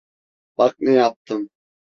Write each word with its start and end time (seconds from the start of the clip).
Bak 0.57 0.75
ne 0.79 0.91
yaptım. 0.93 1.49